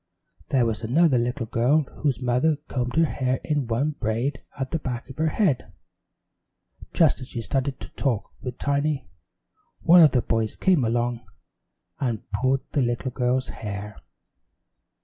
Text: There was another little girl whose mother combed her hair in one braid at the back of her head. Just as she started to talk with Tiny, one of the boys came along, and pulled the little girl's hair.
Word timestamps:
There 0.49 0.65
was 0.65 0.81
another 0.83 1.19
little 1.19 1.45
girl 1.45 1.83
whose 2.01 2.23
mother 2.23 2.55
combed 2.67 2.95
her 2.95 3.05
hair 3.05 3.39
in 3.43 3.67
one 3.67 3.91
braid 3.91 4.41
at 4.57 4.71
the 4.71 4.79
back 4.79 5.07
of 5.11 5.19
her 5.19 5.27
head. 5.27 5.71
Just 6.91 7.21
as 7.21 7.27
she 7.27 7.39
started 7.41 7.79
to 7.79 7.89
talk 7.89 8.31
with 8.41 8.57
Tiny, 8.57 9.07
one 9.81 10.01
of 10.01 10.13
the 10.13 10.23
boys 10.23 10.55
came 10.55 10.83
along, 10.83 11.21
and 11.99 12.23
pulled 12.31 12.61
the 12.71 12.81
little 12.81 13.11
girl's 13.11 13.49
hair. 13.49 14.01